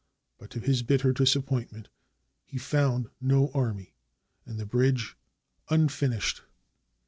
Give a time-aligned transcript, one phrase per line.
[0.39, 1.87] But, to his bitter disappointment,
[2.43, 3.93] he found no army,
[4.47, 5.15] and the bridge
[5.69, 6.41] unfinished.